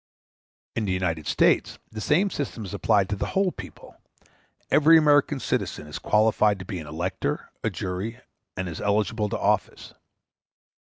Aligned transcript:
In 0.75 0.85
the 0.85 0.91
United 0.91 1.27
States 1.27 1.77
the 1.91 2.01
same 2.01 2.31
system 2.31 2.65
is 2.65 2.73
applied 2.73 3.07
to 3.09 3.15
the 3.15 3.27
whole 3.37 3.51
people. 3.51 3.97
Every 4.71 4.97
American 4.97 5.39
citizen 5.39 5.85
is 5.85 5.99
qualified 5.99 6.57
to 6.57 6.65
be 6.65 6.79
an 6.79 6.87
elector, 6.87 7.51
a 7.63 7.69
juror, 7.69 8.23
and 8.57 8.67
is 8.67 8.81
eligible 8.81 9.29
to 9.29 9.37
office. 9.37 9.93